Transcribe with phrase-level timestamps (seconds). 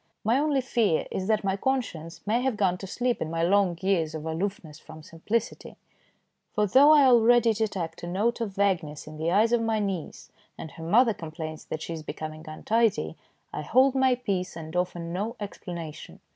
[0.23, 3.77] My only fear is that my conscience may have gone to sleep in my long
[3.83, 5.75] years of aloofness from simplicity;
[6.55, 10.31] for though I already detect a note of vagueness in the eyes of my niece,
[10.57, 13.15] and her mother complains that she is becoming untidy,
[13.53, 16.19] I hold my peace, and offer no explanation.